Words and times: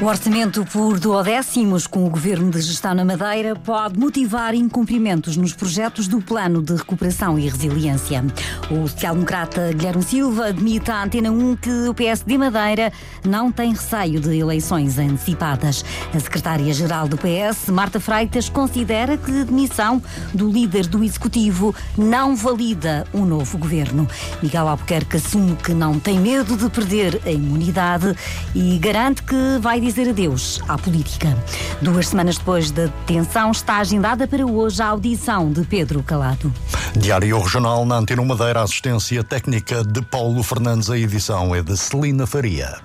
O 0.00 0.06
orçamento 0.06 0.64
por 0.64 0.98
duodécimos 0.98 1.86
com 1.86 2.06
o 2.06 2.08
Governo 2.08 2.50
de 2.50 2.62
Gestão 2.62 2.94
na 2.94 3.04
Madeira 3.04 3.54
pode 3.54 3.98
motivar 3.98 4.54
incumprimentos 4.54 5.36
nos 5.36 5.52
projetos 5.52 6.08
do 6.08 6.22
Plano 6.22 6.62
de 6.62 6.74
Recuperação 6.74 7.38
e 7.38 7.46
Resiliência. 7.46 8.24
O 8.70 8.88
social-democrata 8.88 9.70
Guilherme 9.74 10.02
Silva 10.02 10.46
admite 10.46 10.90
à 10.90 11.04
Antena 11.04 11.30
1 11.30 11.56
que 11.56 11.70
o 11.86 11.92
PSD 11.92 12.38
Madeira 12.38 12.90
não 13.26 13.52
tem 13.52 13.72
receio 13.72 14.20
de 14.20 14.38
eleições 14.38 14.98
antecipadas. 14.98 15.84
A 16.14 16.18
secretária-geral 16.18 17.06
do 17.06 17.18
PS, 17.18 17.68
Marta 17.68 18.00
Freitas, 18.00 18.48
considera 18.48 19.18
que 19.18 19.42
a 19.42 19.44
demissão 19.44 20.02
do 20.32 20.50
líder 20.50 20.86
do 20.86 21.04
Executivo 21.04 21.74
não 21.98 22.34
valida 22.34 23.06
um 23.12 23.26
novo 23.26 23.58
governo. 23.58 24.08
Miguel 24.42 24.66
Albuquerque 24.66 25.18
assume 25.18 25.56
que 25.56 25.74
não 25.74 26.00
tem 26.00 26.18
medo 26.18 26.56
de 26.56 26.70
perder 26.70 27.20
a 27.26 27.30
imunidade 27.30 28.16
e 28.54 28.78
garante 28.78 29.22
que 29.22 29.58
vai 29.60 29.78
dizer 29.90 30.08
adeus 30.08 30.60
à 30.68 30.78
política. 30.78 31.36
Duas 31.82 32.08
semanas 32.08 32.38
depois 32.38 32.70
da 32.70 32.86
detenção, 32.86 33.50
está 33.50 33.78
agendada 33.78 34.26
para 34.26 34.46
hoje 34.46 34.80
a 34.80 34.86
audição 34.86 35.52
de 35.52 35.64
Pedro 35.64 36.02
Calado. 36.02 36.52
Diário 36.96 37.40
Regional 37.40 37.84
na 37.84 37.96
Antena 37.96 38.22
1 38.22 38.24
Madeira, 38.24 38.62
assistência 38.62 39.24
técnica 39.24 39.82
de 39.84 40.00
Paulo 40.02 40.42
Fernandes, 40.42 40.88
a 40.90 40.96
edição 40.96 41.54
é 41.54 41.60
de 41.62 41.76
Celina 41.76 42.24
Faria. 42.26 42.78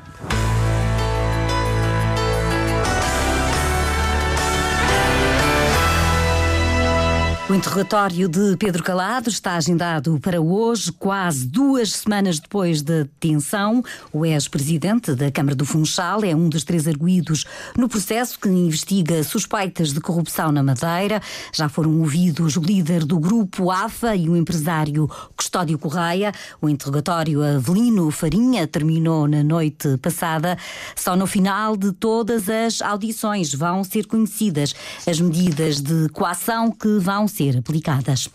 O 7.56 7.58
interrogatório 7.58 8.28
de 8.28 8.58
Pedro 8.58 8.84
Calado 8.84 9.30
está 9.30 9.56
agendado 9.56 10.20
para 10.20 10.42
hoje, 10.42 10.92
quase 10.92 11.48
duas 11.48 11.94
semanas 11.94 12.38
depois 12.38 12.82
da 12.82 13.04
detenção. 13.04 13.82
O 14.12 14.26
ex-presidente 14.26 15.16
da 15.16 15.32
Câmara 15.32 15.56
do 15.56 15.66
Funchal 15.66 16.22
é 16.26 16.36
um 16.36 16.50
dos 16.50 16.66
três 16.66 16.86
arguídos 16.86 17.46
no 17.78 17.88
processo 17.88 18.38
que 18.38 18.50
investiga 18.50 19.24
suspeitas 19.24 19.94
de 19.94 20.02
corrupção 20.02 20.52
na 20.52 20.62
Madeira. 20.62 21.22
Já 21.54 21.70
foram 21.70 21.98
ouvidos 21.98 22.58
o 22.58 22.60
líder 22.60 23.06
do 23.06 23.18
grupo 23.18 23.72
AFA 23.72 24.18
e 24.18 24.28
o 24.28 24.36
empresário 24.36 25.10
Custódio 25.38 25.80
Correia. 25.80 26.34
O 26.62 26.68
interrogatório 26.68 27.42
Avelino 27.42 28.12
Farinha 28.12 28.68
terminou 28.68 29.30
na 29.30 29.46
noite 29.46 29.98
passada. 30.00 30.58
Só 30.94 31.16
no 31.16 31.26
final 31.26 31.78
de 31.78 31.94
todas 31.94 32.50
as 32.50 32.82
audições 32.82 33.54
vão 33.54 33.82
ser 33.82 34.08
conhecidas 34.08 34.76
as 35.08 35.22
medidas 35.22 35.80
de 35.80 36.10
coação 36.10 36.70
que 36.70 37.00
vão 37.00 37.30
ser 37.30 37.45
aplicadas. 37.58 38.30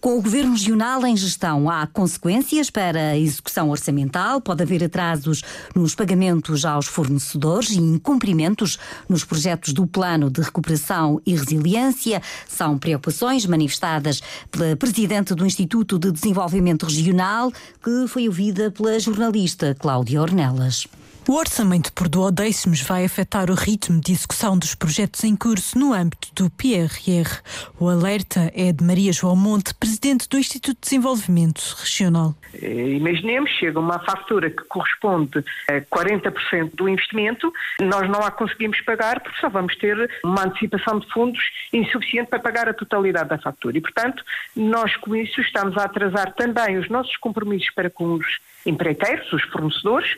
Com 0.00 0.16
o 0.16 0.22
Governo 0.22 0.52
Regional 0.52 1.04
em 1.04 1.16
gestão, 1.16 1.68
há 1.68 1.86
consequências 1.86 2.70
para 2.70 3.10
a 3.10 3.18
execução 3.18 3.68
orçamental, 3.68 4.40
pode 4.40 4.62
haver 4.62 4.82
atrasos 4.84 5.42
nos 5.74 5.94
pagamentos 5.94 6.64
aos 6.64 6.86
fornecedores 6.86 7.70
e 7.70 7.78
incumprimentos 7.78 8.78
nos 9.08 9.24
projetos 9.24 9.72
do 9.72 9.86
Plano 9.86 10.30
de 10.30 10.40
Recuperação 10.40 11.20
e 11.26 11.34
Resiliência. 11.34 12.22
São 12.48 12.78
preocupações 12.78 13.44
manifestadas 13.44 14.22
pela 14.50 14.76
Presidente 14.76 15.34
do 15.34 15.44
Instituto 15.44 15.98
de 15.98 16.12
Desenvolvimento 16.12 16.86
Regional, 16.86 17.52
que 17.82 18.06
foi 18.08 18.28
ouvida 18.28 18.70
pela 18.70 18.98
jornalista 18.98 19.76
Cláudia 19.78 20.22
Ornelas. 20.22 20.86
O 21.28 21.34
orçamento 21.34 21.92
por 21.92 22.08
duodécimos 22.08 22.80
vai 22.80 23.04
afetar 23.04 23.50
o 23.50 23.54
ritmo 23.54 24.00
de 24.00 24.12
execução 24.12 24.56
dos 24.56 24.74
projetos 24.74 25.22
em 25.24 25.36
curso 25.36 25.78
no 25.78 25.92
âmbito 25.92 26.32
do 26.34 26.48
PRR. 26.48 27.42
O 27.78 27.90
alerta 27.90 28.50
é 28.54 28.72
de 28.72 28.82
Maria 28.82 29.12
João 29.12 29.36
Monte, 29.36 29.74
presidente 29.74 30.26
do 30.26 30.38
Instituto 30.38 30.76
de 30.76 30.88
Desenvolvimento 30.88 31.60
Regional. 31.80 32.34
Imaginemos, 32.62 33.50
chega 33.50 33.78
uma 33.78 33.98
fatura 33.98 34.48
que 34.48 34.64
corresponde 34.64 35.44
a 35.68 35.82
40% 35.82 36.74
do 36.74 36.88
investimento, 36.88 37.52
nós 37.78 38.08
não 38.08 38.22
a 38.22 38.30
conseguimos 38.30 38.80
pagar 38.80 39.20
porque 39.20 39.38
só 39.38 39.50
vamos 39.50 39.76
ter 39.76 40.10
uma 40.24 40.46
antecipação 40.46 40.98
de 40.98 41.12
fundos 41.12 41.42
insuficiente 41.74 42.30
para 42.30 42.38
pagar 42.38 42.70
a 42.70 42.72
totalidade 42.72 43.28
da 43.28 43.36
fatura. 43.36 43.76
E, 43.76 43.82
portanto, 43.82 44.24
nós 44.56 44.96
com 44.96 45.14
isso 45.14 45.42
estamos 45.42 45.76
a 45.76 45.84
atrasar 45.84 46.32
também 46.32 46.78
os 46.78 46.88
nossos 46.88 47.18
compromissos 47.18 47.68
para 47.74 47.90
com 47.90 48.14
os 48.14 48.26
empreiteiros, 48.66 49.32
os 49.32 49.42
fornecedores, 49.44 50.16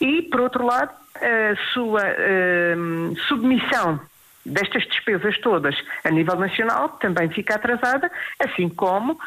e, 0.00 0.22
por 0.22 0.40
outro 0.40 0.64
lado, 0.64 0.90
a 1.14 1.72
sua 1.72 2.02
uh, 2.02 3.16
submissão 3.28 4.00
destas 4.44 4.84
despesas 4.88 5.38
todas 5.38 5.74
a 6.04 6.10
nível 6.10 6.36
nacional 6.36 6.88
também 7.00 7.30
fica 7.30 7.54
atrasada, 7.54 8.10
assim 8.38 8.68
como 8.68 9.12
uh, 9.12 9.18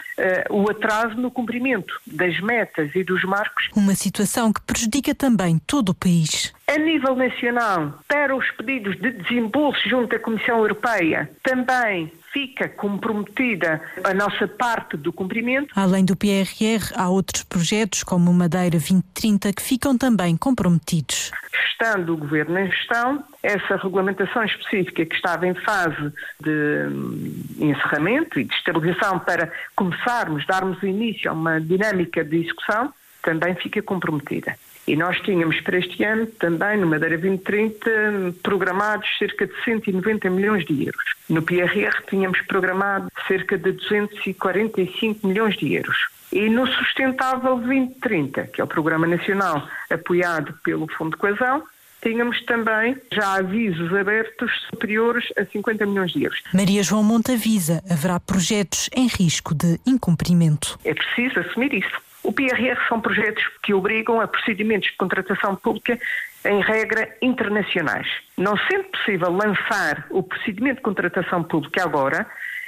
o 0.49 0.69
atraso 0.69 1.15
no 1.15 1.31
cumprimento 1.31 1.93
das 2.05 2.39
metas 2.41 2.93
e 2.95 3.03
dos 3.03 3.23
marcos. 3.23 3.69
Uma 3.75 3.95
situação 3.95 4.51
que 4.51 4.61
prejudica 4.61 5.15
também 5.15 5.59
todo 5.59 5.89
o 5.89 5.95
país. 5.95 6.53
A 6.67 6.77
nível 6.77 7.15
nacional, 7.15 7.99
para 8.07 8.35
os 8.35 8.49
pedidos 8.51 8.99
de 8.99 9.11
desembolso 9.11 9.87
junto 9.87 10.15
à 10.15 10.19
Comissão 10.19 10.57
Europeia, 10.57 11.29
também 11.43 12.11
fica 12.35 12.67
comprometida 12.67 13.81
a 14.03 14.13
nossa 14.13 14.45
parte 14.45 14.97
do 14.97 15.13
cumprimento. 15.13 15.71
Além 15.73 16.03
do 16.03 16.17
PRR, 16.17 16.91
há 16.93 17.09
outros 17.09 17.43
projetos, 17.43 18.03
como 18.03 18.29
o 18.29 18.33
Madeira 18.33 18.71
2030, 18.71 19.53
que 19.53 19.61
ficam 19.61 19.97
também 19.97 20.35
comprometidos. 20.35 21.31
Estando 21.71 22.13
o 22.13 22.17
Governo 22.17 22.59
em 22.59 22.69
gestão, 22.69 23.23
essa 23.41 23.77
regulamentação 23.77 24.43
específica 24.43 25.05
que 25.05 25.15
estava 25.15 25.47
em 25.47 25.53
fase 25.55 26.11
de 26.41 26.87
hum, 26.89 27.43
encerramento 27.57 28.37
e 28.37 28.43
de 28.43 28.53
estabilização 28.53 29.17
para 29.19 29.49
começarmos, 29.73 30.45
darmos 30.45 30.83
início 30.83 31.31
a 31.31 31.33
uma 31.33 31.61
dinâmica 31.61 32.21
de 32.21 32.35
execução, 32.35 32.93
também 33.23 33.55
fica 33.55 33.81
comprometida. 33.81 34.57
E 34.87 34.95
nós 34.95 35.19
tínhamos 35.21 35.59
para 35.61 35.79
este 35.79 36.03
ano 36.03 36.27
também, 36.27 36.77
no 36.77 36.85
Madeira 36.85 37.17
2030, 37.17 38.35
programados 38.43 39.07
cerca 39.17 39.47
de 39.47 39.53
190 39.63 40.29
milhões 40.29 40.65
de 40.65 40.85
euros. 40.85 41.15
No 41.27 41.41
PRR 41.41 42.03
tínhamos 42.07 42.39
programado 42.41 43.07
cerca 43.27 43.57
de 43.57 43.71
245 43.71 45.27
milhões 45.27 45.57
de 45.57 45.73
euros. 45.73 45.97
E 46.31 46.49
no 46.49 46.67
Sustentável 46.67 47.57
2030, 47.57 48.47
que 48.47 48.61
é 48.61 48.63
o 48.63 48.67
Programa 48.67 49.07
Nacional 49.07 49.67
apoiado 49.89 50.53
pelo 50.63 50.87
Fundo 50.87 51.11
de 51.11 51.17
Coesão, 51.17 51.63
tínhamos 52.03 52.39
também 52.45 52.95
já 53.11 53.39
avisos 53.39 53.91
abertos 53.93 54.51
superiores 54.69 55.25
a 55.37 55.45
50 55.45 55.85
milhões 55.87 56.11
de 56.11 56.23
euros. 56.23 56.39
Maria 56.53 56.83
João 56.83 57.03
Monte 57.03 57.31
avisa, 57.31 57.81
haverá 57.89 58.19
projetos 58.19 58.89
em 58.95 59.07
risco 59.07 59.55
de 59.55 59.79
incumprimento. 59.87 60.77
É 60.85 60.93
preciso 60.93 61.39
assumir 61.39 61.73
isso. 61.73 62.04
O 62.25 62.33
PRR 62.33 62.75
são 62.89 62.99
projetos 62.99 63.43
que 63.61 63.71
obrigam 63.71 64.19
a 64.19 64.27
procedimentos 64.27 64.89
de 64.89 64.97
contratação 64.97 65.55
pública 65.55 65.99
em 66.43 66.59
regra 66.59 67.15
internacionais. 67.21 68.07
Não 68.35 68.57
sendo 68.57 68.85
possível 68.85 69.31
lançar 69.31 70.07
o 70.09 70.23
procedimento 70.23 70.77
de 70.77 70.81
contratação 70.81 71.43
pública 71.43 71.83
agora, 71.83 72.25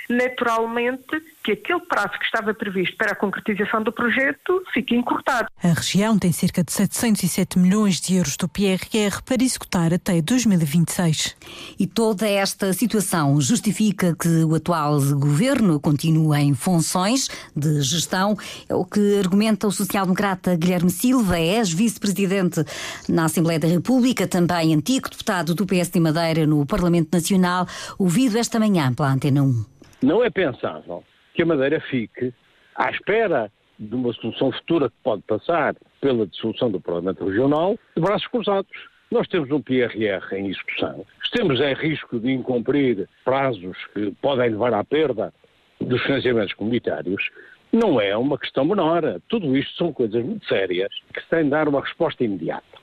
naturalmente 0.10 1.22
que 1.44 1.54
aquele 1.54 1.80
prazo 1.82 2.20
que 2.20 2.26
estava 2.26 2.54
previsto 2.54 2.98
para 2.98 3.14
a 3.14 3.16
concretização 3.16 3.82
do 3.82 3.92
projeto 3.92 4.62
fique 4.74 4.96
encurtado. 4.96 5.48
A 5.64 5.70
região 5.70 6.18
tem 6.20 6.32
cerca 6.32 6.64
de 6.64 6.72
707 6.74 7.58
milhões 7.58 8.02
de 8.02 8.16
euros 8.16 8.36
do 8.36 8.50
PRR 8.50 9.22
para 9.24 9.42
executar 9.42 9.94
até 9.94 10.22
2026. 10.22 11.36
E 11.80 11.88
toda 11.88 12.28
esta 12.28 12.74
situação 12.74 13.40
justifica 13.40 14.14
que 14.14 14.44
o 14.44 14.56
atual 14.56 15.00
governo 15.16 15.80
continue 15.80 16.38
em 16.38 16.54
funções 16.54 17.30
de 17.56 17.82
gestão. 17.82 18.38
É 18.68 18.76
o 18.76 18.84
que 18.84 19.20
argumenta 19.20 19.68
o 19.68 19.72
social-democrata 19.72 20.56
Guilherme 20.56 20.90
Silva, 20.90 21.40
ex-vice-presidente 21.40 22.66
na 23.08 23.26
Assembleia 23.26 23.60
da 23.60 23.68
República, 23.68 24.28
também 24.28 24.74
antigo 24.74 25.10
deputado 25.10 25.56
do 25.56 25.66
PS 25.66 25.90
de 25.90 26.00
Madeira 26.00 26.46
no 26.46 26.66
Parlamento 26.66 27.10
Nacional, 27.14 27.68
ouvido 27.98 28.38
esta 28.38 28.60
manhã 28.60 28.94
pela 28.94 29.14
Antena 29.14 29.44
1. 29.44 29.77
Não 30.02 30.24
é 30.24 30.30
pensável 30.30 31.04
que 31.34 31.42
a 31.42 31.46
Madeira 31.46 31.80
fique 31.82 32.34
à 32.76 32.92
espera 32.92 33.52
de 33.80 33.96
uma 33.96 34.14
solução 34.14 34.52
futura 34.52 34.90
que 34.90 34.96
pode 35.04 35.24
passar 35.24 35.76
pela 36.02 36.28
dissolução 36.28 36.72
do 36.72 36.80
Parlamento 36.80 37.26
Regional 37.26 37.78
de 37.96 38.02
braços 38.02 38.28
cruzados. 38.28 38.72
Nós 39.10 39.28
temos 39.28 39.50
um 39.52 39.62
PRR 39.62 40.34
em 40.34 40.50
execução. 40.50 41.06
Estamos 41.24 41.60
em 41.60 41.74
risco 41.74 42.20
de 42.20 42.32
incumprir 42.32 43.08
prazos 43.24 43.78
que 43.94 44.12
podem 44.22 44.50
levar 44.50 44.74
à 44.74 44.84
perda 44.84 45.34
dos 45.80 46.02
financiamentos 46.04 46.54
comunitários. 46.54 47.30
Não 47.72 48.00
é 48.02 48.16
uma 48.18 48.38
questão 48.38 48.66
menor. 48.66 49.04
Tudo 49.28 49.56
isto 49.56 49.76
são 49.78 49.94
coisas 49.94 50.24
muito 50.24 50.46
sérias 50.48 50.90
que 51.14 51.22
se 51.22 51.30
têm 51.30 51.46
de 51.46 51.50
dar 51.52 51.68
uma 51.68 51.82
resposta 51.82 52.24
imediata. 52.24 52.77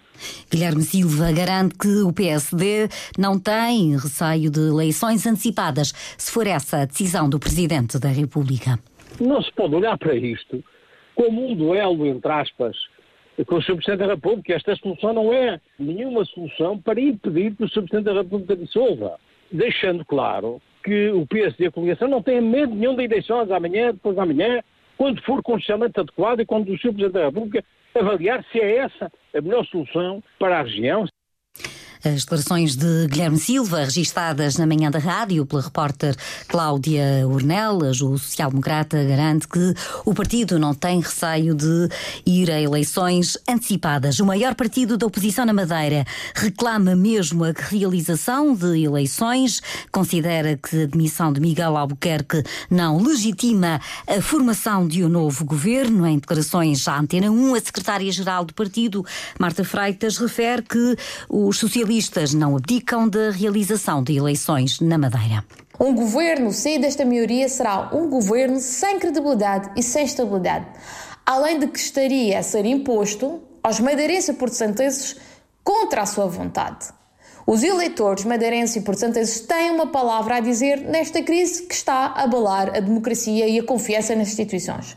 Guilherme 0.50 0.82
Silva 0.82 1.32
garante 1.32 1.76
que 1.78 2.02
o 2.02 2.12
PSD 2.12 2.88
não 3.18 3.38
tem 3.38 3.92
receio 3.92 4.50
de 4.50 4.60
eleições 4.60 5.26
antecipadas, 5.26 5.92
se 6.16 6.30
for 6.30 6.46
essa 6.46 6.82
a 6.82 6.84
decisão 6.84 7.28
do 7.28 7.38
Presidente 7.38 7.98
da 7.98 8.08
República. 8.08 8.78
Não 9.20 9.42
se 9.42 9.52
pode 9.52 9.74
olhar 9.74 9.96
para 9.98 10.14
isto 10.14 10.62
como 11.14 11.50
um 11.50 11.54
duelo, 11.54 12.06
entre 12.06 12.30
aspas, 12.30 12.76
com 13.46 13.56
o 13.56 13.62
Sr. 13.62 13.76
Presidente 13.76 13.98
da 13.98 14.06
República. 14.06 14.54
Esta 14.54 14.76
solução 14.76 15.12
não 15.12 15.32
é 15.32 15.60
nenhuma 15.78 16.24
solução 16.26 16.78
para 16.78 17.00
impedir 17.00 17.54
que 17.54 17.64
o 17.64 17.68
Sr. 17.68 17.82
Presidente 17.82 18.04
da 18.04 18.12
República 18.14 18.56
dissolva. 18.56 19.18
Deixando 19.50 20.04
claro 20.04 20.60
que 20.84 21.10
o 21.10 21.26
PSD 21.26 21.64
e 21.64 21.66
a 21.68 21.70
coligação 21.70 22.08
não 22.08 22.22
têm 22.22 22.40
medo 22.40 22.74
nenhum 22.74 22.94
de 22.94 23.04
eleições 23.04 23.50
amanhã, 23.50 23.92
depois 23.92 24.14
de 24.14 24.20
amanhã, 24.20 24.60
quando 24.96 25.22
for 25.22 25.42
constitucionalmente 25.42 26.00
adequado 26.00 26.40
e 26.40 26.46
quando 26.46 26.68
o 26.68 26.78
Sr. 26.78 26.92
Presidente 26.92 27.12
da 27.12 27.26
República 27.26 27.64
avaliar 28.00 28.44
se 28.50 28.60
é 28.60 28.76
essa 28.78 29.10
a 29.34 29.40
melhor 29.40 29.64
solução 29.66 30.22
para 30.38 30.58
a 30.60 30.62
região, 30.62 31.06
as 32.04 32.20
declarações 32.20 32.76
de 32.76 33.06
Guilherme 33.06 33.38
Silva, 33.38 33.78
registadas 33.84 34.58
na 34.58 34.66
manhã 34.66 34.90
da 34.90 34.98
rádio 34.98 35.46
pela 35.46 35.62
repórter 35.62 36.14
Cláudia 36.48 37.26
Ornelas, 37.26 38.02
o 38.02 38.18
social-democrata, 38.18 39.02
garante 39.02 39.48
que 39.48 39.74
o 40.04 40.12
partido 40.12 40.58
não 40.58 40.74
tem 40.74 41.00
receio 41.00 41.54
de 41.54 41.88
ir 42.26 42.50
a 42.50 42.60
eleições 42.60 43.38
antecipadas. 43.48 44.20
O 44.20 44.26
maior 44.26 44.54
partido 44.54 44.98
da 44.98 45.06
oposição 45.06 45.46
na 45.46 45.54
Madeira 45.54 46.04
reclama 46.34 46.94
mesmo 46.94 47.42
a 47.42 47.54
realização 47.56 48.54
de 48.54 48.82
eleições, 48.82 49.62
considera 49.90 50.58
que 50.58 50.82
a 50.82 50.84
admissão 50.84 51.32
de 51.32 51.40
Miguel 51.40 51.74
Albuquerque 51.74 52.42
não 52.70 53.02
legitima 53.02 53.80
a 54.06 54.20
formação 54.20 54.86
de 54.86 55.02
um 55.02 55.08
novo 55.08 55.42
governo. 55.42 56.06
Em 56.06 56.18
declarações 56.18 56.86
à 56.86 56.98
Antena 56.98 57.30
1, 57.30 57.54
a 57.54 57.60
secretária-geral 57.60 58.44
do 58.44 58.52
partido, 58.52 59.06
Marta 59.38 59.64
Freitas, 59.64 60.18
refere 60.18 60.60
que 60.60 60.96
os 61.30 61.58
socialistas 61.58 61.93
socialistas 61.94 62.34
não 62.34 62.56
abdicam 62.56 63.08
da 63.08 63.30
realização 63.30 64.02
de 64.02 64.16
eleições 64.16 64.80
na 64.80 64.98
Madeira. 64.98 65.44
Um 65.78 65.94
governo 65.94 66.52
sem 66.52 66.80
desta 66.80 67.04
maioria 67.04 67.48
será 67.48 67.90
um 67.94 68.08
governo 68.08 68.58
sem 68.58 68.98
credibilidade 68.98 69.70
e 69.76 69.82
sem 69.82 70.04
estabilidade, 70.04 70.66
além 71.24 71.58
de 71.58 71.66
que 71.66 71.78
estaria 71.78 72.38
a 72.38 72.42
ser 72.42 72.64
imposto 72.64 73.42
aos 73.62 73.80
madeirenses 73.80 74.30
e 74.30 74.32
portugueses 74.34 75.16
contra 75.62 76.02
a 76.02 76.06
sua 76.06 76.26
vontade. 76.26 76.88
Os 77.46 77.62
eleitores 77.62 78.24
madeirenses 78.24 78.76
e 78.76 78.80
portugueses 78.80 79.40
têm 79.40 79.70
uma 79.70 79.86
palavra 79.88 80.36
a 80.36 80.40
dizer 80.40 80.80
nesta 80.80 81.22
crise 81.22 81.66
que 81.66 81.74
está 81.74 82.06
a 82.06 82.22
abalar 82.22 82.70
a 82.76 82.80
democracia 82.80 83.46
e 83.46 83.58
a 83.58 83.64
confiança 83.64 84.16
nas 84.16 84.28
instituições. 84.28 84.96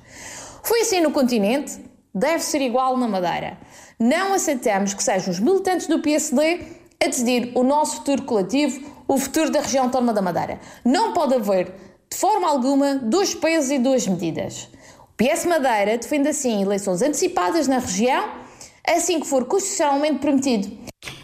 Foi 0.63 0.81
assim 0.81 1.01
no 1.01 1.11
continente, 1.11 1.79
deve 2.13 2.43
ser 2.43 2.61
igual 2.61 2.97
na 2.97 3.07
Madeira. 3.07 3.57
Não 3.99 4.33
aceitamos 4.33 4.93
que 4.93 5.03
sejam 5.03 5.31
os 5.31 5.39
militantes 5.39 5.87
do 5.87 5.99
PSD 6.01 6.77
a 7.03 7.07
decidir 7.07 7.51
o 7.55 7.63
nosso 7.63 7.97
futuro 7.97 8.23
coletivo, 8.23 8.79
o 9.07 9.17
futuro 9.17 9.49
da 9.51 9.61
região 9.61 9.85
autónoma 9.85 10.13
da 10.13 10.21
Madeira. 10.21 10.59
Não 10.83 11.13
pode 11.13 11.35
haver, 11.35 11.73
de 12.09 12.17
forma 12.17 12.49
alguma, 12.49 12.95
dois 12.95 13.33
pesos 13.33 13.71
e 13.71 13.79
duas 13.79 14.07
medidas. 14.07 14.69
O 15.01 15.23
PS 15.23 15.45
Madeira 15.45 15.97
defende 15.97 16.29
assim 16.29 16.61
eleições 16.61 17.01
antecipadas 17.01 17.67
na 17.67 17.79
região, 17.79 18.29
assim 18.85 19.19
que 19.19 19.27
for 19.27 19.45
constitucionalmente 19.45 20.19
permitido. 20.19 20.77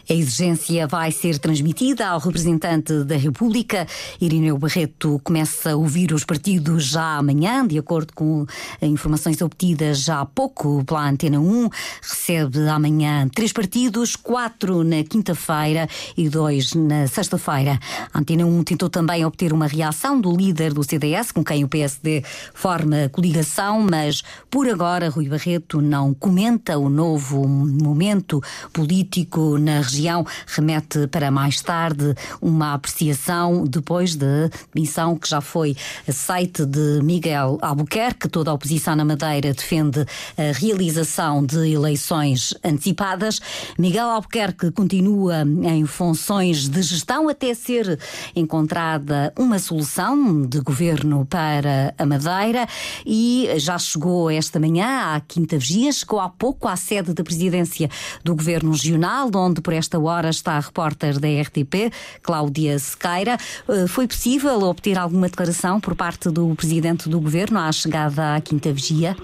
A 0.10 0.14
exigência 0.14 0.86
vai 0.86 1.12
ser 1.12 1.40
transmitida 1.40 2.08
ao 2.10 2.20
representante 2.20 3.06
da 3.06 3.16
República. 3.16 3.88
Irineu 4.20 4.58
Barreto 4.58 5.20
começa 5.24 5.72
a 5.72 5.76
ouvir 5.78 6.12
os 6.12 6.26
partidos 6.26 6.88
já 6.88 7.18
amanhã, 7.18 7.66
de 7.66 7.80
acordo 7.80 8.12
com 8.14 8.46
informações 8.82 9.42
obtidas 9.42 10.02
já 10.02 10.20
há 10.20 10.26
pouco 10.26 10.84
pela 10.84 11.08
Antena 11.08 11.40
1. 11.40 11.70
Recebe 12.02 12.68
amanhã 12.68 13.30
três 13.34 13.54
partidos, 13.54 14.18
quatro 14.18 14.84
na 14.84 15.06
quinta-feira 15.06 15.88
e 16.18 16.28
dois 16.28 16.74
na 16.74 17.08
sexta-feira. 17.08 17.80
A 18.14 18.20
Antena 18.20 18.46
1 18.46 18.64
tentou 18.66 18.90
também 18.90 19.24
obter 19.24 19.54
uma 19.54 19.68
reação 19.68 20.20
do 20.20 20.36
líder 20.36 20.74
do 20.74 20.84
CDS, 20.84 21.32
com 21.32 21.46
quem 21.46 21.64
o 21.64 21.70
PSD 21.70 22.26
forma 22.54 23.08
coligação, 23.10 23.88
mas 23.90 24.22
por 24.52 24.68
agora 24.68 25.10
Rui 25.10 25.30
Barreto 25.30 25.82
não 25.82 26.14
comenta 26.14 26.78
o 26.78 26.90
novo 26.90 27.48
momento 27.48 28.44
político 28.74 29.58
na 29.58 29.78
região 29.78 29.93
região 29.94 30.26
remete 30.48 31.08
para 31.08 31.30
mais 31.30 31.62
tarde 31.62 32.16
uma 32.42 32.74
apreciação 32.74 33.64
depois 33.66 34.16
da 34.16 34.50
missão 34.76 35.16
que 35.16 35.30
já 35.30 35.40
foi 35.40 35.76
aceite 36.08 36.66
de 36.66 37.02
Miguel 37.04 37.60
Albuquerque. 37.62 38.28
Toda 38.28 38.52
a 38.52 38.54
oposição 38.54 38.96
na 38.96 39.06
Madeira 39.06 39.54
defende 39.54 40.06
a 40.38 40.58
realização 40.58 41.46
de 41.46 41.72
eleições 41.72 42.54
antecipadas. 42.64 43.40
Miguel 43.78 44.10
Albuquerque 44.10 44.72
continua 44.72 45.44
em 45.64 45.86
funções 45.86 46.68
de 46.68 46.82
gestão 46.82 47.30
até 47.30 47.54
ser 47.54 48.00
encontrada 48.36 49.32
uma 49.38 49.60
solução 49.60 50.42
de 50.46 50.60
governo 50.60 51.26
para 51.26 51.94
a 51.98 52.06
Madeira 52.06 52.68
e 53.06 53.50
já 53.58 53.78
chegou 53.78 54.30
esta 54.30 54.60
manhã 54.60 55.14
à 55.14 55.20
Quinta 55.20 55.58
Vigia, 55.58 55.92
chegou 55.92 56.20
há 56.20 56.30
pouco 56.30 56.68
à 56.68 56.76
sede 56.76 57.14
da 57.14 57.24
presidência 57.24 57.90
do 58.24 58.36
governo 58.36 58.72
regional, 58.72 59.30
onde 59.36 59.62
por 59.62 59.74
esta 59.74 59.83
hora 60.00 60.30
está 60.30 60.54
a 60.54 60.60
repórter 60.60 61.20
da 61.20 61.28
RTP, 61.28 61.92
Cláudia 62.22 62.78
Sequeira. 62.80 63.38
Eh, 63.70 63.88
foi 63.88 64.08
possível 64.08 64.62
obter 64.64 64.98
alguma 64.98 65.28
declaração 65.28 65.80
por 65.80 65.96
parte 65.96 66.30
do 66.30 66.56
presidente 66.56 67.10
do 67.10 67.20
governo 67.20 67.60
à 67.60 67.72
chegada 67.72 68.36
à 68.36 68.42
Quinta 68.42 68.72
Vigia? 68.72 69.16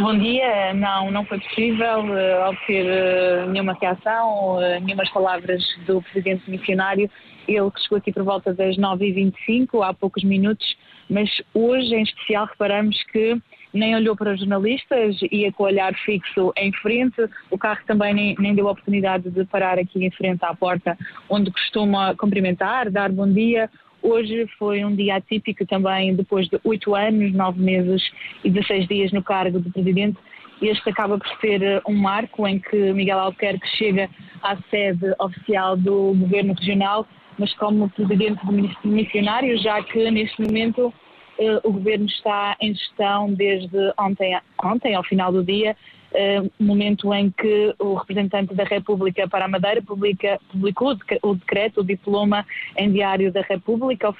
Bom 0.00 0.16
dia. 0.16 0.72
Não, 0.72 1.10
não 1.10 1.26
foi 1.26 1.38
possível 1.40 2.04
uh, 2.06 2.48
obter 2.48 2.86
uh, 2.86 3.50
nenhuma 3.50 3.76
reação, 3.78 4.56
uh, 4.56 4.80
nenhumas 4.80 5.10
palavras 5.10 5.62
do 5.86 6.00
presidente 6.00 6.50
missionário. 6.50 7.10
Ele 7.46 7.70
que 7.70 7.82
chegou 7.82 7.98
aqui 7.98 8.10
por 8.10 8.22
volta 8.22 8.54
das 8.54 8.78
9h25, 8.78 9.86
há 9.86 9.92
poucos 9.92 10.24
minutos, 10.24 10.74
mas 11.08 11.28
hoje 11.52 11.94
em 11.94 12.02
especial 12.02 12.46
reparamos 12.46 12.96
que 13.12 13.36
nem 13.72 13.94
olhou 13.94 14.16
para 14.16 14.32
os 14.32 14.40
jornalistas, 14.40 15.16
ia 15.30 15.52
com 15.52 15.64
o 15.64 15.66
olhar 15.66 15.94
fixo 15.94 16.52
em 16.56 16.72
frente. 16.72 17.22
O 17.50 17.58
carro 17.58 17.80
também 17.86 18.14
nem, 18.14 18.34
nem 18.38 18.54
deu 18.54 18.68
a 18.68 18.72
oportunidade 18.72 19.30
de 19.30 19.44
parar 19.44 19.78
aqui 19.78 20.04
em 20.04 20.10
frente 20.10 20.44
à 20.44 20.54
porta 20.54 20.96
onde 21.28 21.50
costuma 21.50 22.14
cumprimentar, 22.14 22.90
dar 22.90 23.10
bom 23.10 23.30
dia. 23.30 23.70
Hoje 24.02 24.46
foi 24.58 24.84
um 24.84 24.94
dia 24.94 25.16
atípico 25.16 25.66
também, 25.66 26.16
depois 26.16 26.48
de 26.48 26.58
oito 26.64 26.94
anos, 26.94 27.32
nove 27.34 27.60
meses 27.60 28.02
e 28.42 28.50
16 28.50 28.88
dias 28.88 29.12
no 29.12 29.22
cargo 29.22 29.60
de 29.60 29.70
presidente. 29.70 30.18
Este 30.60 30.90
acaba 30.90 31.18
por 31.18 31.28
ser 31.40 31.62
eh, 31.62 31.80
um 31.86 31.94
marco 31.94 32.46
em 32.46 32.58
que 32.58 32.92
Miguel 32.92 33.18
Albuquerque 33.18 33.66
chega 33.76 34.08
à 34.42 34.56
sede 34.70 35.14
oficial 35.18 35.76
do 35.76 36.14
governo 36.14 36.54
regional, 36.54 37.06
mas 37.38 37.52
como 37.54 37.88
presidente 37.90 38.40
do 38.44 38.88
missionário, 38.88 39.56
já 39.58 39.82
que 39.82 40.10
neste 40.10 40.42
momento 40.42 40.92
o 41.64 41.72
governo 41.72 42.06
está 42.06 42.56
em 42.60 42.74
gestão 42.74 43.32
desde 43.32 43.92
ontem, 43.98 44.38
ontem 44.62 44.94
ao 44.94 45.02
final 45.02 45.32
do 45.32 45.42
dia, 45.42 45.76
eh, 46.12 46.42
momento 46.58 47.14
em 47.14 47.30
que 47.30 47.72
o 47.78 47.94
representante 47.94 48.52
da 48.52 48.64
República 48.64 49.28
para 49.28 49.44
a 49.44 49.48
Madeira 49.48 49.80
publica, 49.80 50.40
publicou 50.50 50.96
o 51.22 51.34
decreto, 51.34 51.80
o 51.80 51.84
diploma 51.84 52.44
em 52.76 52.90
Diário 52.90 53.32
da 53.32 53.42
República, 53.42 54.12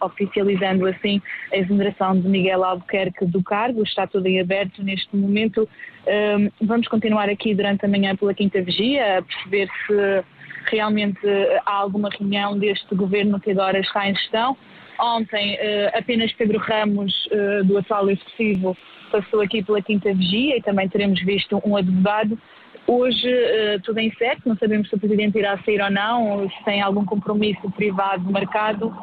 oficializando 0.00 0.86
assim 0.86 1.22
a 1.52 1.56
exoneração 1.56 2.20
de 2.20 2.28
Miguel 2.28 2.64
Albuquerque 2.64 3.24
do 3.26 3.42
cargo. 3.44 3.84
Está 3.84 4.08
tudo 4.08 4.26
em 4.26 4.40
aberto 4.40 4.82
neste 4.82 5.14
momento. 5.16 5.68
Eh, 6.04 6.50
vamos 6.60 6.88
continuar 6.88 7.28
aqui 7.28 7.54
durante 7.54 7.84
a 7.84 7.88
manhã 7.88 8.16
pela 8.16 8.34
Quinta 8.34 8.60
Vigia 8.60 9.18
a 9.18 9.22
perceber 9.22 9.68
se 9.86 10.24
realmente 10.68 11.20
há 11.64 11.74
alguma 11.74 12.10
reunião 12.10 12.58
deste 12.58 12.92
governo 12.92 13.38
que 13.38 13.52
agora 13.52 13.78
está 13.78 14.08
em 14.08 14.14
gestão. 14.16 14.56
Ontem, 14.98 15.54
uh, 15.54 15.98
apenas 15.98 16.32
Pedro 16.32 16.58
Ramos, 16.58 17.12
uh, 17.26 17.64
do 17.64 17.78
atual 17.78 18.10
Executivo, 18.10 18.76
passou 19.10 19.40
aqui 19.40 19.62
pela 19.62 19.82
Quinta 19.82 20.12
Vigia 20.12 20.56
e 20.56 20.62
também 20.62 20.88
teremos 20.88 21.22
visto 21.22 21.60
um 21.64 21.76
advogado. 21.76 22.38
Hoje, 22.86 23.28
uh, 23.28 23.80
tudo 23.82 23.98
em 23.98 24.12
certo, 24.14 24.48
não 24.48 24.56
sabemos 24.56 24.88
se 24.88 24.94
o 24.94 24.98
Presidente 24.98 25.38
irá 25.38 25.58
sair 25.64 25.82
ou 25.82 25.90
não, 25.90 26.30
ou 26.30 26.50
se 26.50 26.64
tem 26.64 26.80
algum 26.80 27.04
compromisso 27.04 27.70
privado 27.72 28.30
marcado. 28.30 28.94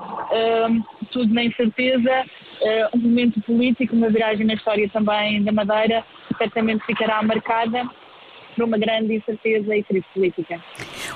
tudo 1.11 1.33
na 1.33 1.43
incerteza. 1.43 2.25
um 2.93 2.99
momento 2.99 3.41
político, 3.41 3.95
uma 3.95 4.09
viragem 4.09 4.45
na 4.45 4.53
história 4.53 4.89
também 4.89 5.43
da 5.43 5.51
Madeira, 5.51 6.03
certamente 6.37 6.85
ficará 6.85 7.21
marcada 7.21 7.87
por 8.55 8.65
uma 8.65 8.77
grande 8.77 9.15
incerteza 9.15 9.75
e 9.75 9.83
crise 9.83 10.05
política. 10.13 10.61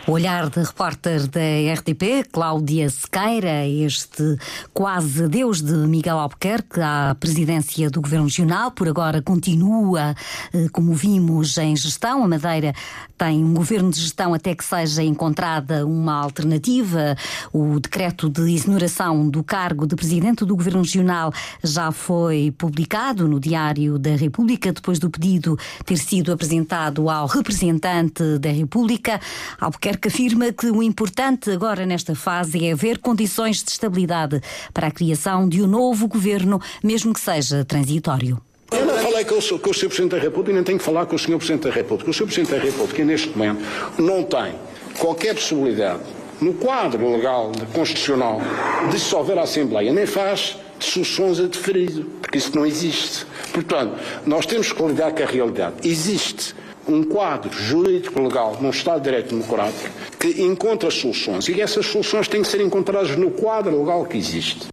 O 0.08 0.12
olhar 0.13 0.50
de 0.50 0.60
repórter 0.62 1.27
da 1.27 1.74
RTP, 1.74 2.29
Cláudia 2.32 2.89
Sequeira, 2.89 3.67
este 3.67 4.38
quase 4.74 5.25
adeus 5.25 5.62
de 5.62 5.74
Miguel 5.74 6.17
Albuquerque 6.17 6.79
à 6.82 7.15
presidência 7.20 7.89
do 7.89 8.01
Governo 8.01 8.25
Regional, 8.25 8.72
por 8.72 8.88
agora 8.88 9.22
continua, 9.22 10.15
eh, 10.53 10.67
como 10.72 10.94
vimos, 10.94 11.58
em 11.58 11.75
gestão. 11.75 12.24
A 12.24 12.27
Madeira 12.27 12.74
tem 13.17 13.44
um 13.44 13.53
governo 13.53 13.89
de 13.91 14.00
gestão 14.00 14.34
até 14.34 14.56
que 14.56 14.63
seja 14.63 15.03
encontrada 15.03 15.86
uma 15.86 16.13
alternativa. 16.13 17.15
O 17.51 17.79
decreto 17.79 18.29
de 18.29 18.53
exoneração 18.53 19.29
do 19.29 19.44
cargo 19.44 19.86
de 19.86 19.96
presidente 19.96 20.46
do 20.46 20.56
Governo 20.56 20.82
Regional 20.82 21.34
já 21.63 21.91
foi 21.91 22.53
publicado 22.58 23.27
no 23.27 23.39
Diário 23.39 24.00
da 24.00 24.15
República, 24.15 24.72
depois 24.72 25.00
do 25.00 25.10
pedido 25.10 25.58
ter 25.86 25.98
sido 25.98 26.32
apresentado 26.32 27.10
ao 27.10 27.26
representante 27.27 28.39
da 28.39 28.50
República. 28.50 29.19
Albuquerque 29.60 30.07
afirma 30.07 30.51
que 30.51 30.67
o 30.67 30.81
importante 30.81 31.51
agora 31.51 31.86
nesta 31.86 32.15
fase 32.15 32.65
é 32.65 32.72
haver 32.72 32.98
condições 33.00 33.63
de 33.63 33.72
estabilidade 33.72 34.41
para 34.74 34.88
a 34.88 34.91
criação 34.91 35.48
de 35.48 35.62
um 35.62 35.67
novo 35.67 36.07
governo, 36.07 36.60
mesmo 36.84 37.13
que 37.13 37.19
seja 37.19 37.63
transitório. 37.63 38.41
Eu 38.72 38.86
não 38.86 38.98
falei 38.98 39.24
com 39.24 39.36
o, 39.36 39.60
com 39.60 39.69
o 39.69 39.74
Sr. 39.74 39.88
Presidente 39.88 40.12
da 40.12 40.19
República, 40.19 40.53
nem 40.53 40.63
tenho 40.63 40.77
que 40.77 40.84
falar 40.84 41.05
com 41.05 41.15
o 41.15 41.19
Sr. 41.19 41.38
Presidente 41.38 41.63
da 41.63 41.72
República. 41.72 42.10
O 42.10 42.13
Sr. 42.13 42.25
Presidente 42.25 42.51
da 42.51 42.60
República, 42.60 43.05
neste 43.05 43.29
momento, 43.29 43.62
não 43.98 44.24
tem 44.24 44.55
qualquer 45.00 45.36
possibilidade, 45.36 46.03
no 46.41 46.53
quadro 46.53 47.10
legal, 47.12 47.51
constitucional, 47.74 48.41
de 48.86 48.98
dissolver 48.98 49.38
a 49.38 49.43
Assembleia, 49.43 49.93
nem 49.93 50.05
faz 50.05 50.57
soluções 50.79 51.39
a 51.39 51.48
deferido, 51.48 52.03
porque 52.22 52.38
isso 52.38 52.55
não 52.55 52.65
existe. 52.65 53.25
Portanto, 53.53 53.98
nós 54.25 54.46
temos 54.46 54.72
que 54.72 54.84
lidar 54.84 55.12
com 55.12 55.24
a 55.24 55.25
realidade. 55.25 55.75
Existe 55.84 56.53
um 56.88 57.03
quadro 57.03 57.51
jurídico 57.51 58.22
legal 58.22 58.58
num 58.62 58.70
Estado 58.70 59.00
de 59.00 59.03
Direito 59.06 59.29
Democrático 59.29 59.89
que 60.20 60.41
encontra 60.41 60.89
soluções 60.89 61.48
e 61.48 61.62
essas 61.62 61.86
soluções 61.86 62.27
têm 62.27 62.41
que 62.41 62.48
ser 62.48 62.62
encontradas 62.62 63.15
no 63.15 63.32
quadro 63.32 63.77
legal 63.79 64.06
que 64.06 64.17
existe. 64.17 64.67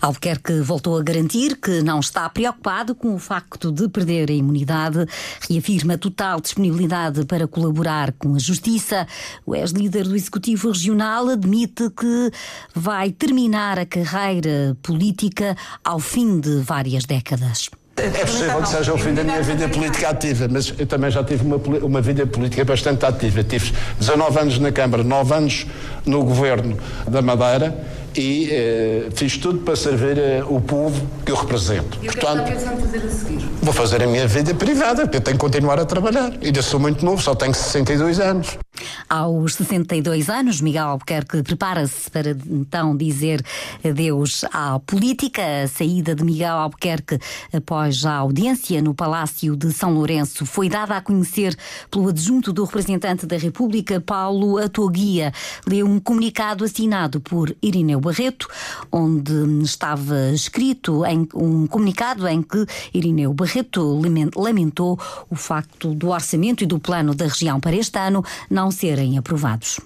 Albuquerque 0.00 0.60
voltou 0.60 0.96
a 0.96 1.02
garantir 1.02 1.56
que 1.56 1.82
não 1.82 2.00
está 2.00 2.28
preocupado 2.28 2.94
com 2.94 3.14
o 3.14 3.18
facto 3.18 3.72
de 3.72 3.88
perder 3.88 4.30
a 4.30 4.34
imunidade, 4.34 5.06
reafirma 5.48 5.98
total 5.98 6.40
disponibilidade 6.40 7.24
para 7.24 7.48
colaborar 7.48 8.12
com 8.12 8.34
a 8.34 8.38
Justiça. 8.38 9.06
O 9.44 9.54
ex-líder 9.54 10.04
do 10.04 10.16
Executivo 10.16 10.68
Regional 10.68 11.28
admite 11.28 11.90
que 11.90 12.30
vai 12.74 13.10
terminar 13.10 13.78
a 13.78 13.86
carreira 13.86 14.76
política 14.82 15.56
ao 15.84 15.98
fim 15.98 16.38
de 16.38 16.60
várias 16.60 17.04
décadas. 17.04 17.68
É 18.02 18.24
possível 18.24 18.62
que 18.62 18.68
seja 18.68 18.92
o 18.92 18.98
fim 18.98 19.14
da 19.14 19.22
minha 19.22 19.40
vida 19.42 19.68
política 19.68 20.08
ativa, 20.08 20.48
mas 20.50 20.74
eu 20.76 20.86
também 20.86 21.10
já 21.10 21.22
tive 21.22 21.44
uma, 21.44 21.56
uma 21.82 22.00
vida 22.00 22.26
política 22.26 22.64
bastante 22.64 23.06
ativa. 23.06 23.44
Tive 23.44 23.72
19 23.98 24.38
anos 24.38 24.58
na 24.58 24.72
Câmara, 24.72 25.04
9 25.04 25.34
anos 25.34 25.66
no 26.04 26.24
governo 26.24 26.76
da 27.06 27.22
Madeira 27.22 27.74
e 28.16 28.48
eh, 28.50 29.08
fiz 29.14 29.36
tudo 29.38 29.60
para 29.60 29.76
servir 29.76 30.18
eh, 30.18 30.42
o 30.46 30.60
povo 30.60 31.00
que 31.24 31.32
eu 31.32 31.36
represento. 31.36 31.98
E 32.02 32.08
o 32.08 32.12
que 32.12 32.20
Portanto, 32.20 32.48
é 32.48 32.52
que 32.52 32.82
fazer 32.82 33.06
a 33.06 33.10
seguir? 33.10 33.48
Vou 33.62 33.72
fazer 33.72 34.02
a 34.02 34.06
minha 34.06 34.26
vida 34.26 34.54
privada, 34.54 35.02
porque 35.02 35.16
eu 35.16 35.20
tenho 35.20 35.36
que 35.36 35.40
continuar 35.40 35.78
a 35.78 35.84
trabalhar. 35.84 36.32
Ainda 36.42 36.62
sou 36.62 36.78
muito 36.78 37.04
novo, 37.04 37.22
só 37.22 37.34
tenho 37.34 37.54
62 37.54 38.20
anos. 38.20 38.58
Aos 39.08 39.54
62 39.54 40.28
anos, 40.28 40.60
Miguel 40.60 40.86
Albuquerque 40.86 41.42
prepara-se 41.42 42.10
para 42.10 42.36
então 42.50 42.96
dizer 42.96 43.44
adeus 43.84 44.44
à 44.52 44.78
política. 44.80 45.42
A 45.64 45.68
saída 45.68 46.14
de 46.14 46.24
Miguel 46.24 46.56
Albuquerque 46.56 47.18
após 47.52 48.04
a 48.04 48.14
audiência 48.14 48.80
no 48.82 48.94
Palácio 48.94 49.56
de 49.56 49.72
São 49.72 49.92
Lourenço 49.92 50.44
foi 50.46 50.68
dada 50.68 50.96
a 50.96 51.00
conhecer 51.00 51.56
pelo 51.90 52.08
adjunto 52.08 52.52
do 52.52 52.64
representante 52.64 53.26
da 53.26 53.36
República, 53.36 54.00
Paulo 54.00 54.58
Atoguia. 54.58 55.32
Leu 55.66 55.86
um 55.86 56.00
comunicado 56.00 56.64
assinado 56.64 57.20
por 57.20 57.54
Irineu 57.62 58.00
Barreto, 58.00 58.48
onde 58.90 59.32
estava 59.62 60.30
escrito 60.30 61.04
em 61.06 61.28
um 61.34 61.66
comunicado 61.66 62.26
em 62.26 62.42
que 62.42 62.66
Irineu 62.92 63.32
Barreto 63.32 64.00
lamentou 64.36 64.98
o 65.30 65.36
facto 65.36 65.94
do 65.94 66.08
orçamento 66.08 66.64
e 66.64 66.66
do 66.66 66.78
plano 66.78 67.14
da 67.14 67.26
região 67.26 67.60
para 67.60 67.76
este 67.76 67.98
ano 67.98 68.24
não 68.50 68.70
serem 68.72 69.18
aprovados. 69.18 69.78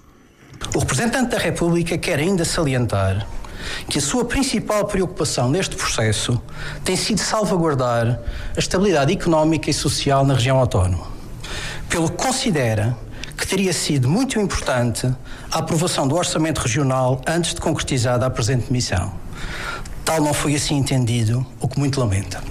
O 0.73 0.79
representante 0.79 1.31
da 1.31 1.37
República 1.37 1.97
quer 1.97 2.19
ainda 2.19 2.43
salientar 2.43 3.27
que 3.89 3.97
a 3.97 4.01
sua 4.01 4.25
principal 4.25 4.85
preocupação 4.85 5.49
neste 5.49 5.75
processo 5.75 6.41
tem 6.83 6.95
sido 6.95 7.19
salvaguardar 7.19 8.19
a 8.55 8.59
estabilidade 8.59 9.13
económica 9.13 9.69
e 9.69 9.73
social 9.73 10.25
na 10.25 10.33
região 10.33 10.57
autónoma, 10.57 11.07
pelo 11.89 12.09
que 12.09 12.17
considera 12.17 12.97
que 13.37 13.47
teria 13.47 13.71
sido 13.71 14.09
muito 14.09 14.39
importante 14.39 15.07
a 15.51 15.59
aprovação 15.59 16.07
do 16.07 16.15
orçamento 16.15 16.59
regional 16.59 17.21
antes 17.27 17.53
de 17.53 17.61
concretizada 17.61 18.25
a 18.25 18.29
presente 18.29 18.71
missão. 18.73 19.13
Tal 20.03 20.21
não 20.21 20.33
foi 20.33 20.55
assim 20.55 20.75
entendido, 20.75 21.45
o 21.59 21.67
que 21.67 21.77
muito 21.77 21.99
lamenta. 21.99 22.41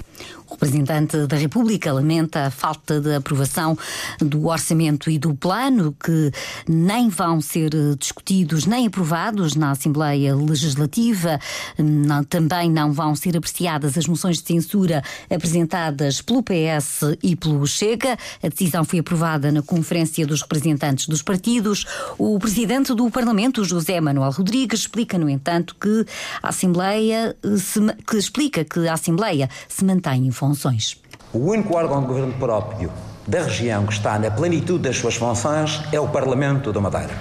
O 0.57 0.65
representante 0.65 1.27
da 1.27 1.37
República 1.37 1.93
lamenta 1.93 2.47
a 2.47 2.51
falta 2.51 2.99
de 2.99 3.15
aprovação 3.15 3.77
do 4.19 4.47
orçamento 4.47 5.11
e 5.11 5.19
do 5.19 5.35
plano, 5.35 5.95
que 6.03 6.33
nem 6.67 7.11
vão 7.11 7.43
ser 7.43 7.71
discutidos 7.99 8.65
nem 8.65 8.87
aprovados 8.87 9.55
na 9.55 9.73
Assembleia 9.73 10.35
Legislativa. 10.35 11.39
Não, 11.79 12.25
também 12.25 12.71
não 12.71 12.91
vão 12.91 13.15
ser 13.15 13.37
apreciadas 13.37 13.99
as 13.99 14.07
moções 14.07 14.39
de 14.39 14.47
censura 14.47 15.03
apresentadas 15.31 16.23
pelo 16.23 16.43
PS 16.43 17.01
e 17.23 17.37
pelo 17.37 17.67
Chega. 17.67 18.17
A 18.43 18.49
decisão 18.49 18.83
foi 18.83 19.01
aprovada 19.01 19.53
na 19.53 19.61
Conferência 19.61 20.27
dos 20.27 20.41
Representantes 20.41 21.07
dos 21.07 21.21
Partidos. 21.21 21.85
O 22.17 22.39
presidente 22.39 22.95
do 22.95 23.11
Parlamento, 23.11 23.63
José 23.63 24.01
Manuel 24.01 24.31
Rodrigues, 24.31 24.81
explica, 24.81 25.19
no 25.19 25.29
entanto, 25.29 25.77
que 25.79 26.07
a 26.43 26.49
Assembleia 26.49 27.37
se, 27.59 27.79
que 28.07 28.17
explica 28.17 28.65
que 28.65 28.89
a 28.89 28.95
Assembleia 28.95 29.51
se 29.69 29.85
mantém 29.85 30.27
em 30.27 30.31
funções. 30.47 31.01
O 31.33 31.51
único 31.51 31.77
órgão 31.77 32.01
de 32.01 32.07
governo 32.07 32.33
próprio 32.35 32.93
da 33.27 33.43
região 33.43 33.85
que 33.85 33.93
está 33.93 34.19
na 34.19 34.31
plenitude 34.31 34.85
das 34.85 34.97
suas 34.97 35.17
funções 35.17 35.83
é 35.91 35.99
o 35.99 36.09
Parlamento 36.09 36.73
da 36.73 36.81
Madeira. 36.81 37.13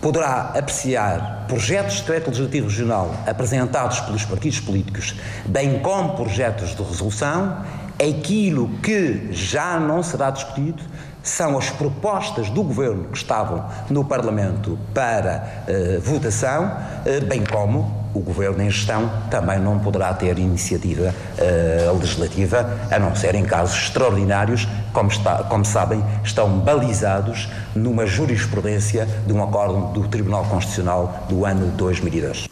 Poderá 0.00 0.52
apreciar 0.56 1.44
projetos 1.46 1.94
de 1.94 2.00
decreto 2.00 2.26
legislativo 2.28 2.66
regional 2.66 3.14
apresentados 3.24 4.00
pelos 4.00 4.24
partidos 4.24 4.58
políticos, 4.58 5.14
bem 5.46 5.78
como 5.78 6.16
projetos 6.16 6.74
de 6.74 6.82
resolução. 6.82 7.64
Aquilo 8.00 8.68
que 8.82 9.28
já 9.30 9.78
não 9.78 10.02
será 10.02 10.30
discutido 10.30 10.82
são 11.22 11.56
as 11.56 11.70
propostas 11.70 12.50
do 12.50 12.64
governo 12.64 13.04
que 13.04 13.18
estavam 13.18 13.64
no 13.88 14.04
Parlamento 14.04 14.76
para 14.92 15.64
uh, 15.68 16.00
votação, 16.00 16.64
uh, 16.64 17.26
bem 17.26 17.44
como 17.44 18.01
o 18.14 18.20
Governo 18.20 18.62
em 18.62 18.70
gestão 18.70 19.10
também 19.30 19.58
não 19.58 19.78
poderá 19.78 20.12
ter 20.12 20.38
iniciativa 20.38 21.14
uh, 21.38 21.98
legislativa, 21.98 22.78
a 22.90 22.98
não 22.98 23.14
ser 23.14 23.34
em 23.34 23.44
casos 23.44 23.76
extraordinários, 23.76 24.68
como, 24.92 25.08
está, 25.08 25.44
como 25.44 25.64
sabem, 25.64 26.04
estão 26.22 26.58
balizados 26.58 27.48
numa 27.74 28.06
jurisprudência 28.06 29.08
de 29.26 29.32
um 29.32 29.42
acordo 29.42 29.92
do 29.92 30.08
Tribunal 30.08 30.44
Constitucional 30.44 31.26
do 31.28 31.44
ano 31.44 31.68
2002. 31.76 32.48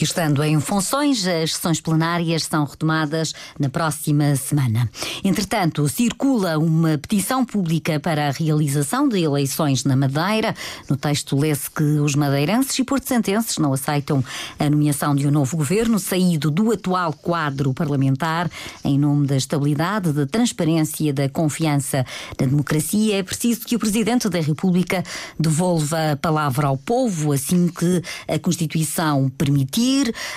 E 0.00 0.04
estando 0.04 0.42
em 0.42 0.58
funções, 0.58 1.26
as 1.26 1.52
sessões 1.52 1.78
plenárias 1.78 2.44
são 2.44 2.64
retomadas 2.64 3.34
na 3.58 3.68
próxima 3.68 4.34
semana. 4.34 4.88
Entretanto, 5.22 5.86
circula 5.90 6.56
uma 6.56 6.96
petição 6.96 7.44
pública 7.44 8.00
para 8.00 8.28
a 8.28 8.30
realização 8.30 9.06
de 9.06 9.20
eleições 9.20 9.84
na 9.84 9.94
Madeira. 9.94 10.54
No 10.88 10.96
texto 10.96 11.36
lê-se 11.38 11.70
que 11.70 11.82
os 11.82 12.14
madeirenses 12.14 12.78
e 12.78 12.82
porto-santenses 12.82 13.58
não 13.58 13.74
aceitam 13.74 14.24
a 14.58 14.70
nomeação 14.70 15.14
de 15.14 15.28
um 15.28 15.30
novo 15.30 15.58
governo 15.58 15.98
saído 15.98 16.50
do 16.50 16.72
atual 16.72 17.12
quadro 17.12 17.74
parlamentar 17.74 18.50
em 18.82 18.98
nome 18.98 19.26
da 19.26 19.36
estabilidade, 19.36 20.14
da 20.14 20.26
transparência, 20.26 21.12
da 21.12 21.28
confiança 21.28 22.06
na 22.40 22.46
democracia. 22.46 23.18
É 23.18 23.22
preciso 23.22 23.66
que 23.66 23.76
o 23.76 23.78
Presidente 23.78 24.30
da 24.30 24.40
República 24.40 25.04
devolva 25.38 26.12
a 26.12 26.16
palavra 26.16 26.68
ao 26.68 26.78
povo 26.78 27.34
assim 27.34 27.68
que 27.68 28.02
a 28.26 28.38
Constituição 28.38 29.28
permitir 29.36 29.89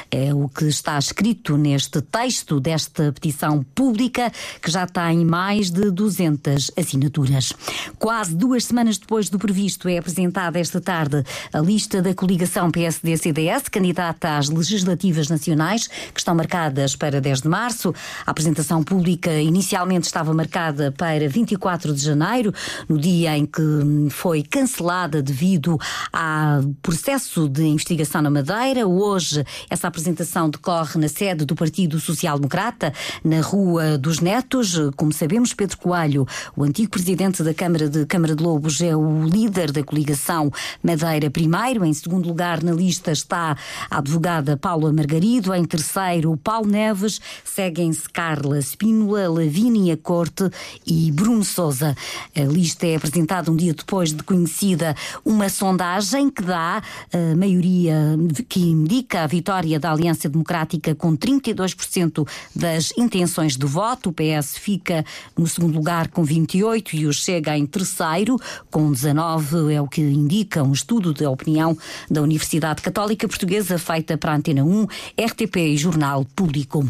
é 0.09 0.33
o 0.33 0.49
que 0.49 0.65
está 0.65 0.97
escrito 0.97 1.57
neste 1.57 2.01
texto 2.01 2.59
desta 2.59 3.11
petição 3.11 3.63
pública, 3.75 4.31
que 4.61 4.71
já 4.71 4.87
tem 4.87 5.25
mais 5.25 5.69
de 5.69 5.91
200 5.91 6.71
assinaturas. 6.77 7.53
Quase 7.99 8.35
duas 8.35 8.65
semanas 8.65 8.97
depois 8.97 9.29
do 9.29 9.37
previsto, 9.37 9.87
é 9.87 9.97
apresentada 9.97 10.59
esta 10.59 10.81
tarde 10.81 11.23
a 11.51 11.59
lista 11.59 12.01
da 12.01 12.13
coligação 12.13 12.71
PSD-CDS, 12.71 13.69
candidata 13.69 14.37
às 14.37 14.49
legislativas 14.49 15.29
nacionais, 15.29 15.87
que 15.87 16.19
estão 16.19 16.35
marcadas 16.35 16.95
para 16.95 17.21
10 17.21 17.41
de 17.41 17.47
março. 17.47 17.93
A 18.25 18.31
apresentação 18.31 18.83
pública 18.83 19.31
inicialmente 19.39 20.07
estava 20.07 20.33
marcada 20.33 20.91
para 20.91 21.27
24 21.29 21.93
de 21.93 22.03
janeiro, 22.03 22.53
no 22.87 22.97
dia 22.97 23.37
em 23.37 23.45
que 23.45 23.61
foi 24.09 24.43
cancelada 24.43 25.21
devido 25.21 25.77
ao 26.11 26.63
processo 26.81 27.47
de 27.47 27.63
investigação 27.63 28.21
na 28.21 28.29
Madeira. 28.29 28.87
Hoje 28.87 29.42
essa 29.69 29.87
apresentação 29.87 30.49
decorre 30.49 30.99
na 30.99 31.07
sede 31.07 31.45
do 31.45 31.55
Partido 31.55 31.99
Social 31.99 32.37
Democrata, 32.37 32.93
na 33.23 33.41
Rua 33.41 33.97
dos 33.97 34.19
Netos. 34.19 34.79
Como 34.95 35.11
sabemos, 35.11 35.53
Pedro 35.53 35.77
Coelho, 35.77 36.27
o 36.55 36.63
antigo 36.63 36.89
presidente 36.89 37.43
da 37.43 37.53
Câmara 37.53 37.89
de 37.89 38.05
Câmara 38.05 38.35
de 38.35 38.43
Lobos, 38.43 38.81
é 38.81 38.95
o 38.95 39.23
líder 39.23 39.71
da 39.71 39.83
coligação 39.83 40.51
Madeira 40.81 41.29
Primeiro. 41.29 41.85
Em 41.85 41.93
segundo 41.93 42.27
lugar 42.27 42.63
na 42.63 42.71
lista 42.71 43.11
está 43.11 43.57
a 43.89 43.97
advogada 43.97 44.57
Paula 44.57 44.91
Margarido. 44.91 45.53
Em 45.53 45.65
terceiro, 45.65 46.35
Paulo 46.37 46.67
Neves. 46.67 47.21
Seguem-se 47.43 48.09
Carla 48.09 48.59
Spínola, 48.59 49.29
Lavínia 49.29 49.97
Corte 49.97 50.49
e 50.85 51.11
Bruno 51.11 51.43
Souza. 51.43 51.95
A 52.35 52.41
lista 52.41 52.87
é 52.87 52.95
apresentada 52.95 53.51
um 53.51 53.55
dia 53.55 53.73
depois 53.73 54.13
de 54.13 54.23
conhecida 54.23 54.95
uma 55.23 55.49
sondagem 55.49 56.29
que 56.29 56.43
dá 56.43 56.81
a 57.11 57.35
maioria 57.35 58.17
que 58.47 58.59
indica 58.59 59.23
a 59.23 59.27
vitória 59.33 59.79
da 59.79 59.91
Aliança 59.91 60.29
Democrática 60.29 60.93
com 60.93 61.17
32% 61.17 62.27
das 62.55 62.93
intenções 62.95 63.57
de 63.57 63.65
voto. 63.65 64.09
O 64.09 64.13
PS 64.13 64.59
fica 64.59 65.03
no 65.35 65.47
segundo 65.47 65.75
lugar 65.75 66.07
com 66.09 66.23
28 66.23 66.95
e 66.95 67.07
o 67.07 67.13
Chega 67.13 67.57
em 67.57 67.65
terceiro 67.65 68.37
com 68.69 68.91
19, 68.91 69.73
é 69.73 69.81
o 69.81 69.87
que 69.87 70.01
indica 70.01 70.61
um 70.61 70.71
estudo 70.71 71.13
de 71.13 71.25
opinião 71.25 71.75
da 72.11 72.21
Universidade 72.21 72.83
Católica 72.83 73.27
Portuguesa 73.27 73.79
feita 73.79 74.17
para 74.17 74.33
a 74.33 74.35
Antena 74.35 74.63
1, 74.63 74.85
RTP 75.19 75.55
e 75.57 75.77
Jornal 75.77 76.25
Público. 76.35 76.87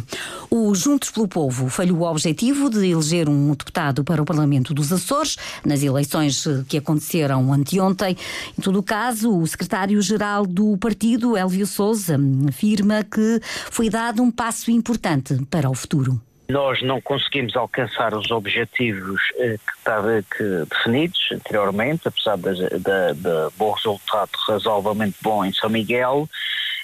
O 0.49 0.75
Juntos 0.75 1.11
pelo 1.11 1.29
Povo 1.29 1.69
falhou 1.69 1.99
o 1.99 2.03
objetivo 2.03 2.69
de 2.69 2.87
eleger 2.87 3.29
um 3.29 3.51
deputado 3.51 4.03
para 4.03 4.21
o 4.21 4.25
Parlamento 4.25 4.73
dos 4.73 4.91
Açores 4.91 5.37
nas 5.65 5.81
eleições 5.81 6.43
que 6.67 6.77
aconteceram 6.77 7.53
anteontem. 7.53 8.17
Em 8.57 8.61
todo 8.61 8.79
o 8.79 8.83
caso, 8.83 9.33
o 9.33 9.47
secretário-geral 9.47 10.45
do 10.45 10.75
partido, 10.77 11.37
Elvio 11.37 11.65
Souza, 11.65 12.17
afirma 12.47 13.03
que 13.03 13.39
foi 13.71 13.89
dado 13.89 14.21
um 14.21 14.31
passo 14.31 14.71
importante 14.71 15.35
para 15.49 15.69
o 15.69 15.73
futuro 15.73 16.21
nós 16.49 16.81
não 16.81 17.01
conseguimos 17.01 17.55
alcançar 17.55 18.13
os 18.13 18.29
objetivos 18.29 19.21
eh, 19.37 19.57
que, 19.57 19.77
estava, 19.77 20.23
que 20.23 20.65
definidos 20.69 21.29
anteriormente, 21.31 22.07
apesar 22.07 22.37
de 22.37 23.51
bom 23.57 23.71
resultado 23.71 24.29
razoavelmente 24.47 25.17
bom 25.21 25.43
em 25.43 25.53
São 25.53 25.69
Miguel, 25.69 26.29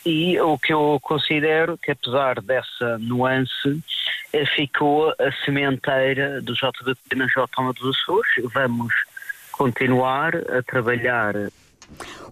e 0.05 0.39
o 0.39 0.57
que 0.57 0.73
eu 0.73 0.97
considero 1.01 1.77
que 1.77 1.91
apesar 1.91 2.41
dessa 2.41 2.97
nuance 2.99 3.83
eh, 4.33 4.45
ficou 4.55 5.09
a 5.09 5.31
sementeira 5.45 6.41
do 6.41 6.53
JDP 6.53 7.15
na 7.15 7.27
Jotoma 7.27 7.73
dos 7.73 7.95
Açores. 7.97 8.51
Vamos 8.53 8.93
continuar 9.51 10.35
a 10.35 10.63
trabalhar 10.63 11.35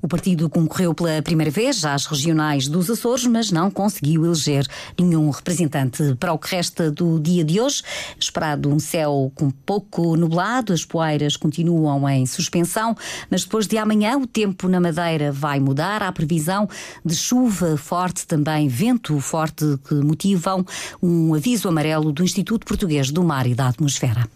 o 0.02 0.08
partido 0.08 0.50
concorreu 0.50 0.94
pela 0.94 1.22
primeira 1.22 1.52
vez 1.52 1.84
às 1.86 2.06
regionais 2.06 2.68
dos 2.68 2.90
Açores, 2.90 3.26
mas 3.26 3.52
não 3.52 3.70
conseguiu 3.70 4.26
eleger 4.26 4.66
nenhum 4.98 5.30
representante. 5.30 6.16
Para 6.20 6.34
o 6.34 6.40
que 6.40 6.56
resta 6.56 6.92
do 6.92 7.20
dia 7.20 7.44
de 7.44 7.60
hoje, 7.60 7.84
esperado 8.20 8.70
um 8.70 8.80
céu 8.80 9.32
com 9.36 9.50
pouco 9.50 10.16
nublado, 10.16 10.74
as 10.74 10.86
poeiras 10.86 11.36
continuam 11.36 12.08
em 12.10 12.26
suspensão, 12.26 12.96
mas 13.30 13.44
depois 13.44 13.68
de 13.68 13.78
amanhã 13.78 14.18
o 14.18 14.28
tempo 14.28 14.68
na 14.68 14.80
Madeira 14.80 15.32
vai 15.32 15.60
mudar. 15.60 16.04
Há 16.04 16.12
previsão 16.12 16.70
de 17.04 17.16
chuva 17.16 17.78
forte, 17.78 18.26
também 18.26 18.68
vento 18.68 19.20
forte, 19.20 19.66
que 19.88 19.96
motivam 19.96 20.66
um 21.02 21.34
aviso 21.34 21.68
amarelo 21.68 22.12
do 22.12 22.24
Instituto 22.24 22.66
Português 22.66 23.12
do 23.12 23.24
Mar 23.24 23.48
e 23.48 23.56
da 23.56 23.68
Atmosfera. 23.68 24.28